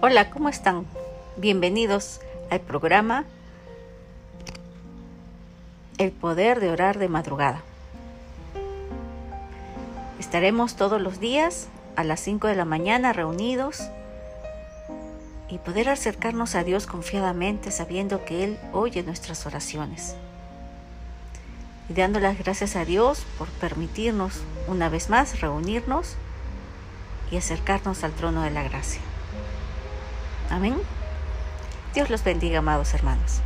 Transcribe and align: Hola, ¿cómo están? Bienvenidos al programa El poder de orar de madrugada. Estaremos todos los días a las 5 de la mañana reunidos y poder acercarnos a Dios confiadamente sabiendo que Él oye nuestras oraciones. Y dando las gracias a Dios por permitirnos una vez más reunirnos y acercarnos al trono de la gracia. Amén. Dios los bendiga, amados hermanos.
Hola, 0.00 0.30
¿cómo 0.30 0.48
están? 0.48 0.86
Bienvenidos 1.38 2.20
al 2.50 2.60
programa 2.60 3.24
El 5.98 6.12
poder 6.12 6.60
de 6.60 6.70
orar 6.70 7.00
de 7.00 7.08
madrugada. 7.08 7.62
Estaremos 10.20 10.76
todos 10.76 11.02
los 11.02 11.18
días 11.18 11.66
a 11.96 12.04
las 12.04 12.20
5 12.20 12.46
de 12.46 12.54
la 12.54 12.64
mañana 12.64 13.12
reunidos 13.12 13.88
y 15.48 15.58
poder 15.58 15.88
acercarnos 15.88 16.54
a 16.54 16.62
Dios 16.62 16.86
confiadamente 16.86 17.72
sabiendo 17.72 18.24
que 18.24 18.44
Él 18.44 18.58
oye 18.72 19.02
nuestras 19.02 19.46
oraciones. 19.46 20.14
Y 21.88 21.94
dando 21.94 22.20
las 22.20 22.38
gracias 22.38 22.76
a 22.76 22.84
Dios 22.84 23.26
por 23.36 23.48
permitirnos 23.48 24.42
una 24.68 24.90
vez 24.90 25.10
más 25.10 25.40
reunirnos 25.40 26.14
y 27.32 27.36
acercarnos 27.36 28.04
al 28.04 28.12
trono 28.12 28.42
de 28.42 28.50
la 28.52 28.62
gracia. 28.62 29.02
Amén. 30.50 30.76
Dios 31.94 32.10
los 32.10 32.24
bendiga, 32.24 32.58
amados 32.58 32.94
hermanos. 32.94 33.40